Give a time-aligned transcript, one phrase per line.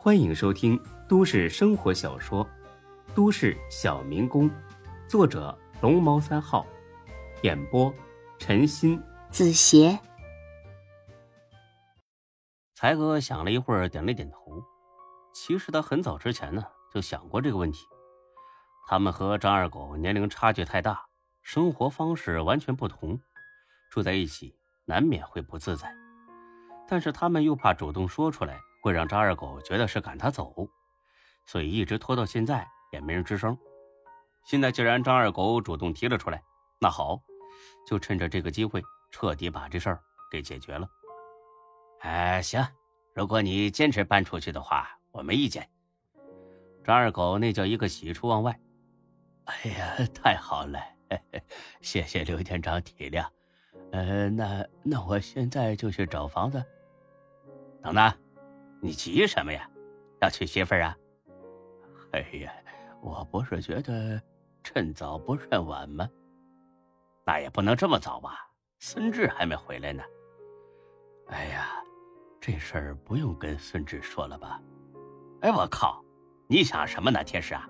[0.00, 2.46] 欢迎收听都市生活小说
[3.16, 4.48] 《都市小民工》，
[5.08, 6.64] 作者龙猫三号，
[7.42, 7.92] 演播
[8.38, 9.98] 陈鑫、子邪。
[12.76, 14.62] 才哥想了一会儿，点了点头。
[15.34, 16.62] 其实他很早之前呢
[16.94, 17.84] 就想过这个问题。
[18.86, 21.06] 他们和张二狗年龄差距太大，
[21.42, 23.18] 生活方式完全不同，
[23.90, 24.54] 住在一起
[24.84, 25.92] 难免会不自在。
[26.86, 28.60] 但是他们又怕主动说出来。
[28.80, 30.68] 会让张二狗觉得是赶他走，
[31.46, 33.56] 所以一直拖到现在也没人吱声。
[34.44, 36.42] 现在既然张二狗主动提了出来，
[36.80, 37.20] 那好，
[37.86, 40.88] 就趁着这个机会彻底把这事儿给解决了。
[42.00, 42.66] 哎，行，
[43.14, 45.68] 如果你坚持搬出去的话，我没意见。
[46.84, 48.58] 张二狗那叫一个喜出望外。
[49.44, 50.80] 哎呀，太好了，
[51.82, 53.26] 谢谢刘店长体谅。
[53.92, 56.64] 呃，那那我现在就去找房子。
[57.82, 58.12] 等等。
[58.80, 59.68] 你急什么呀？
[60.20, 60.96] 要娶媳妇儿啊？
[62.12, 62.52] 哎呀，
[63.00, 64.20] 我不是觉得
[64.64, 66.08] 趁早不趁晚吗？
[67.24, 68.48] 那也不能这么早吧？
[68.80, 70.02] 孙志还没回来呢。
[71.28, 71.68] 哎呀，
[72.40, 74.60] 这事儿不用跟孙志说了吧？
[75.42, 76.02] 哎，我靠！
[76.48, 77.68] 你想什么呢，天师啊？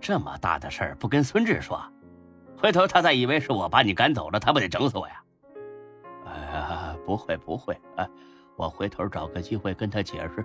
[0.00, 1.82] 这么大的事儿不跟孙志说，
[2.56, 5.24] 回头他再以为是我把你赶走了，他不得整死我呀？
[6.26, 8.08] 哎呀，不会不会啊。
[8.56, 10.44] 我回头找个机会跟他解释，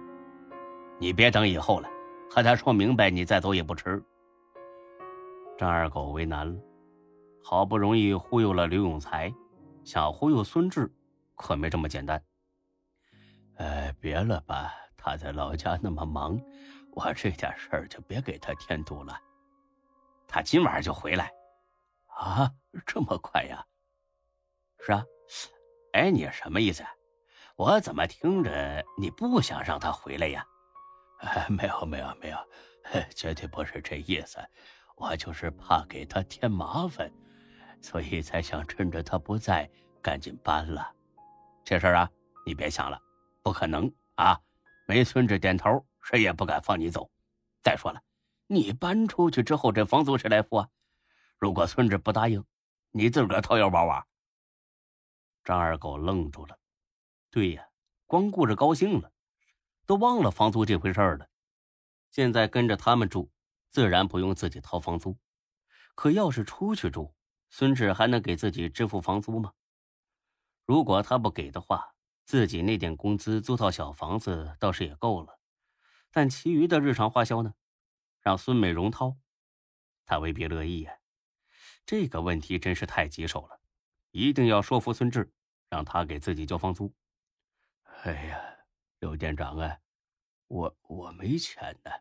[0.98, 1.90] 你别等以后了，
[2.30, 4.04] 和他说明白，你再走也不迟。
[5.58, 6.60] 张二狗为难了，
[7.44, 9.34] 好不容易忽悠了刘永才，
[9.84, 10.92] 想忽悠孙志，
[11.36, 12.22] 可没这么简单。
[13.58, 16.40] 哎，别了吧，他在老家那么忙，
[16.94, 19.20] 我这点事儿就别给他添堵了。
[20.28, 21.32] 他今晚就回来，
[22.08, 22.50] 啊，
[22.86, 23.66] 这么快呀？
[24.80, 25.04] 是啊，
[25.94, 26.84] 哎，你什么意思？
[27.60, 30.48] 我怎么听着你不想让他回来呀？
[31.50, 32.38] 没有没有没有，
[33.14, 34.40] 绝对不是这意思。
[34.96, 37.12] 我就是怕给他添麻烦，
[37.82, 39.69] 所以才想趁着他不在
[40.02, 40.90] 赶紧搬了。
[41.66, 42.09] 这事啊，
[42.46, 42.98] 你别想了，
[43.44, 44.40] 不可能啊！
[44.88, 47.12] 没孙子点头，谁也不敢放你走。
[47.62, 48.02] 再说了，
[48.48, 50.69] 你搬出去之后，这房租谁来付啊？
[51.38, 52.42] 如果孙子不答应，
[52.92, 54.06] 你自个掏腰包啊？
[55.44, 56.58] 张二狗愣住了。
[57.31, 57.69] 对呀，
[58.06, 59.12] 光顾着高兴了，
[59.85, 61.29] 都忘了房租这回事儿了。
[62.09, 63.31] 现在跟着他们住，
[63.69, 65.17] 自然不用自己掏房租。
[65.94, 67.13] 可要是出去住，
[67.50, 69.53] 孙志还能给自己支付房租吗？
[70.66, 71.94] 如果他不给的话，
[72.25, 75.39] 自己那点工资租套小房子倒是也够了。
[76.12, 77.53] 但其余的日常花销呢？
[78.22, 79.18] 让孙美荣掏，
[80.06, 80.94] 他未必乐意呀。
[81.85, 83.59] 这个问题真是太棘手了，
[84.12, 85.31] 一定要说服孙志，
[85.69, 86.94] 让他给自己交房租。
[88.04, 88.42] 哎呀，
[89.00, 89.78] 刘店长啊，
[90.48, 91.92] 我我没钱呢，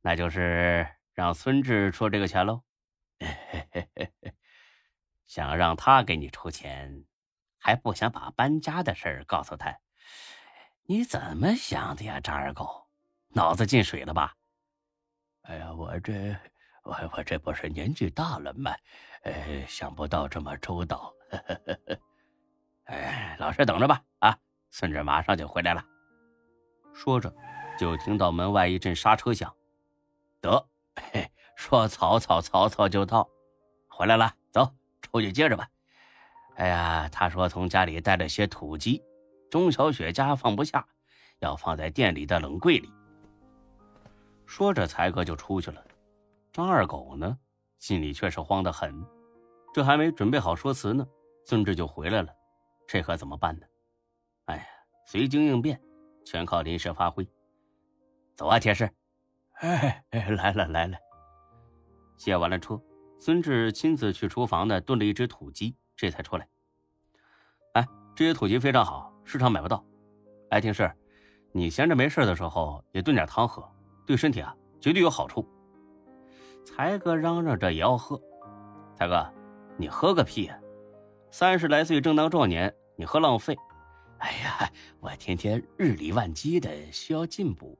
[0.00, 2.62] 那就是让孙志出这个钱喽。
[5.26, 7.04] 想让他给你出钱，
[7.56, 9.78] 还不想把搬家的事儿告诉他，
[10.82, 12.88] 你怎么想的呀，张二狗？
[13.28, 14.34] 脑子进水了吧？
[15.42, 16.36] 哎呀，我这
[16.82, 18.74] 我我这不是年纪大了吗？
[19.22, 21.14] 呃，想不到这么周到。
[22.86, 24.36] 哎，老实等着吧，啊。
[24.76, 25.86] 孙志马上就回来了。
[26.92, 27.32] 说着，
[27.78, 29.54] 就听到门外一阵刹车响。
[30.40, 30.66] 得，
[31.54, 33.30] 说曹操，曹操就到，
[33.88, 34.34] 回来了。
[34.50, 34.68] 走，
[35.00, 35.68] 出去接着吧。
[36.56, 39.00] 哎呀，他说从家里带了些土鸡，
[39.48, 40.84] 钟小雪家放不下，
[41.38, 42.92] 要放在店里的冷柜里。
[44.44, 45.80] 说着，才哥就出去了。
[46.52, 47.38] 张二狗呢，
[47.78, 48.92] 心里却是慌得很。
[49.72, 51.06] 这还没准备好说辞呢，
[51.46, 52.34] 孙志就回来了。
[52.88, 53.66] 这可怎么办呢？
[54.46, 54.64] 哎呀，
[55.06, 55.80] 随机应变，
[56.24, 57.26] 全靠临时发挥。
[58.36, 58.90] 走啊，铁士！
[59.60, 60.96] 哎哎，来了来了。
[62.16, 62.80] 卸完了车，
[63.18, 66.48] 孙志亲自去厨房呢炖了一只土鸡，这才出来。
[67.74, 69.84] 哎，这些土鸡非常好，市场买不到。
[70.50, 70.92] 哎，铁士，
[71.52, 73.68] 你闲着没事的时候也炖点汤喝，
[74.06, 75.48] 对身体啊绝对有好处。
[76.64, 78.20] 才哥嚷嚷着也要喝。
[78.94, 79.32] 才哥，
[79.76, 80.58] 你喝个屁呀！
[81.30, 83.56] 三十来岁正当壮年，你喝浪费。
[84.24, 87.78] 哎呀，我天天日理万机的，需要进补，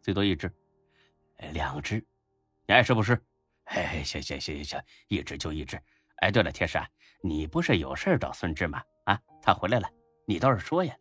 [0.00, 0.50] 最多一只，
[1.52, 2.02] 两只，
[2.66, 3.12] 你爱吃不吃？
[3.64, 5.78] 哎，行行行行行，一只就一只。
[6.22, 6.82] 哎，对了，铁山，
[7.20, 8.82] 你不是有事找孙志吗？
[9.04, 9.86] 啊，他回来了，
[10.26, 10.96] 你倒是说呀。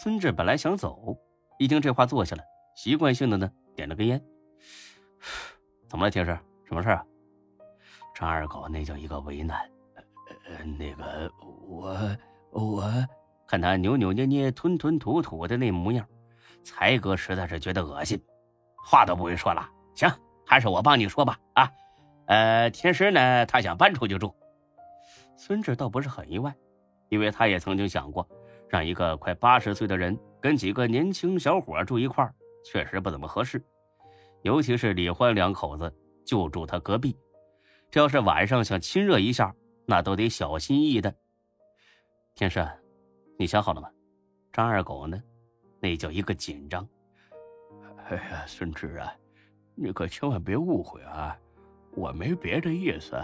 [0.00, 1.18] 孙志本来想走，
[1.58, 2.44] 一听这话坐下了，
[2.76, 4.24] 习惯性的呢点了根烟。
[5.88, 6.38] 怎么了，铁石？
[6.66, 7.04] 什么事啊？
[8.14, 9.68] 张二狗那叫一个为难。
[10.46, 12.16] 呃，那个我
[12.52, 13.08] 我。
[13.46, 16.06] 看他扭扭捏捏、吞吞吐吐的那模样，
[16.64, 18.20] 才哥实在是觉得恶心，
[18.76, 19.68] 话都不会说了。
[19.94, 20.10] 行，
[20.44, 21.38] 还是我帮你说吧。
[21.54, 21.70] 啊，
[22.26, 24.34] 呃，天师呢，他想搬出去住。
[25.36, 26.54] 孙志倒不是很意外，
[27.08, 28.28] 因为他也曾经想过，
[28.68, 32.34] 让一个快八十岁的人跟几个年轻小伙住一块儿，
[32.64, 33.62] 确实不怎么合适。
[34.42, 35.92] 尤其是李欢两口子
[36.24, 37.16] 就住他隔壁，
[37.90, 39.54] 这要是晚上想亲热一下，
[39.86, 41.14] 那都得小心翼翼的。
[42.34, 42.66] 天师，
[43.38, 43.90] 你想好了吗？
[44.50, 45.22] 张二狗呢？
[45.78, 46.88] 那叫一个紧张。
[48.08, 49.12] 哎呀，孙志啊，
[49.74, 51.36] 你可千万别误会啊，
[51.94, 53.14] 我没别的意思，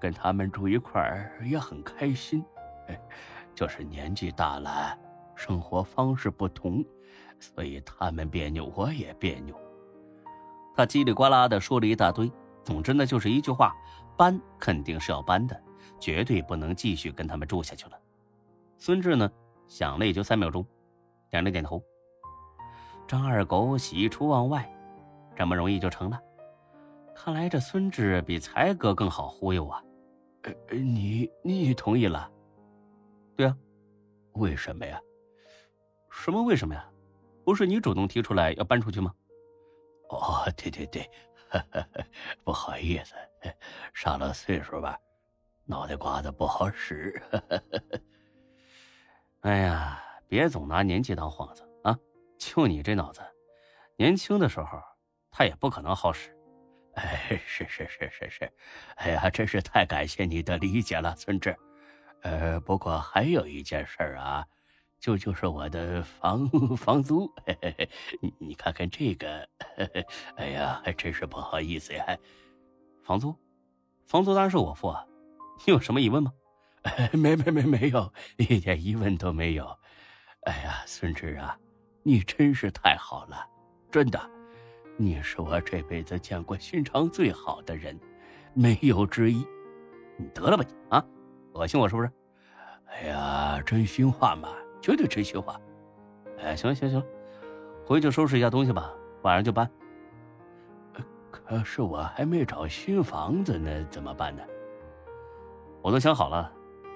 [0.00, 2.44] 跟他们住一块儿也很开心，
[3.54, 4.98] 就是年纪大了，
[5.36, 6.84] 生活方式不同，
[7.38, 9.54] 所以他们别扭，我也别扭。
[10.74, 12.28] 他叽里呱啦的说了一大堆，
[12.64, 13.76] 总之呢，就是一句话：
[14.16, 15.62] 搬肯定是要搬的，
[16.00, 18.00] 绝对不能继续跟他们住下去了。
[18.80, 19.30] 孙志呢，
[19.68, 20.66] 想了也就三秒钟。
[21.28, 21.80] 点了点头，
[23.06, 24.68] 张二狗喜出望外，
[25.36, 26.18] 这么容易就成了。
[27.14, 29.84] 看来这孙志比才哥更好忽悠啊！
[30.44, 32.28] 呃，你你同意了？
[33.36, 33.56] 对啊，
[34.32, 34.98] 为什么呀？
[36.10, 36.90] 什么为什么呀？
[37.44, 39.14] 不是你主动提出来要搬出去吗？
[40.08, 41.08] 哦，对对对，
[42.42, 43.14] 不好意思，
[43.92, 44.98] 上了岁数吧，
[45.66, 47.22] 脑袋瓜子不好使。
[49.40, 50.02] 哎呀！
[50.28, 51.98] 别总拿年纪当幌子啊！
[52.38, 53.20] 就你这脑子，
[53.96, 54.66] 年轻的时候
[55.30, 56.30] 他也不可能好使。
[56.94, 58.52] 哎， 是是是是是，
[58.96, 61.56] 哎呀，真是太感谢你的理解了，孙志。
[62.22, 64.46] 呃，不过还有一件事啊，
[65.00, 66.46] 就就是我的房
[66.76, 67.26] 房租。
[67.46, 67.90] 嘿嘿嘿，
[68.20, 70.06] 你你看看这个嘿嘿，
[70.36, 72.04] 哎呀，还真是不好意思呀。
[73.02, 73.34] 房租，
[74.06, 75.04] 房租当然是我付啊。
[75.66, 76.30] 你有什么疑问吗？
[77.12, 79.64] 没没没没有，一点疑问都没有。
[80.42, 81.56] 哎呀，孙志啊，
[82.02, 83.46] 你真是太好了，
[83.90, 84.18] 真的，
[84.96, 87.98] 你是我这辈子见过心肠最好的人，
[88.54, 89.46] 没有之一。
[90.16, 91.04] 你得了吧你啊，
[91.52, 92.10] 恶心我是不是？
[92.86, 94.48] 哎呀，真心话嘛，
[94.80, 95.60] 绝对真心话。
[96.38, 97.06] 哎，行了行行了，
[97.84, 98.92] 回去收拾一下东西吧，
[99.22, 99.70] 晚上就搬。
[101.30, 104.42] 可是我还没找新房子呢，怎么办呢？
[105.82, 106.52] 我都想好了，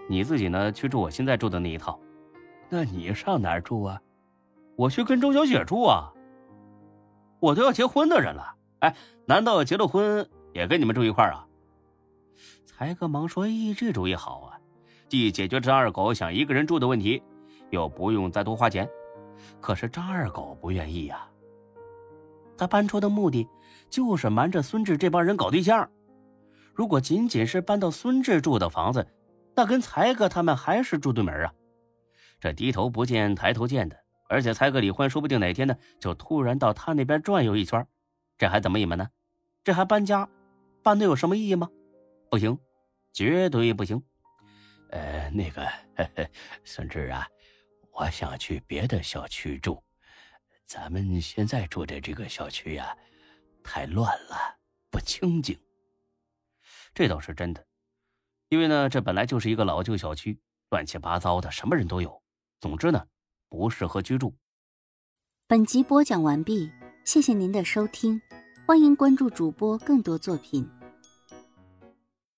[0.09, 1.99] 你自己呢去住我现在住的那一套。
[2.69, 4.01] 那你上哪儿住啊？
[4.77, 6.13] 我去跟周小雪住啊。
[7.41, 8.97] 我都要结婚的人了，哎，
[9.27, 11.47] 难道结了婚也跟你们住一块儿啊？
[12.65, 14.59] 才哥忙说：“咦，这主意好啊，
[15.09, 17.23] 既解决张二狗想一个人住的问题，
[17.71, 18.89] 又不用再多花钱。
[19.61, 21.29] 可是张二狗不愿意呀。
[22.57, 23.47] 他搬出的目的
[23.91, 25.89] 就是瞒着孙志这帮人搞对象。
[26.73, 29.07] 如果仅仅是搬到孙志住的房子，
[29.55, 31.55] 那跟才哥他们还是住对门啊。”
[32.41, 33.99] 这低头不见抬头见的，
[34.29, 37.87] 而且才哥李欢说不定哪天呢就突然到他那边转悠一圈，
[38.37, 39.09] 这还怎么隐瞒呢？
[39.63, 40.29] 这还搬家，
[40.83, 41.71] 搬的有什么意义吗？
[42.31, 42.59] 不行，
[43.13, 44.03] 绝对不行。
[44.91, 45.67] 呃，那个
[46.65, 47.27] 孙志啊，
[47.93, 49.83] 我想去别的小区住，
[50.67, 52.95] 咱们现在住的这个小区呀，
[53.63, 54.37] 太乱了，
[54.91, 55.59] 不清静。
[56.93, 57.65] 这倒是真的，
[58.55, 60.39] 因为呢，这本来就是一个老旧小区，
[60.71, 62.23] 乱七八糟的，什么人都有。
[62.61, 63.05] 总之呢，
[63.49, 64.33] 不适合居住。
[65.49, 66.71] 本集播讲完毕，
[67.05, 68.23] 谢谢您的收听，
[68.65, 70.71] 欢迎关注主播更多作品。